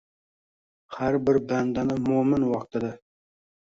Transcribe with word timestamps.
Har 0.95 1.19
bir 1.29 1.41
bandai 1.53 2.01
moʻmin 2.11 2.51
vaqtida. 2.57 2.95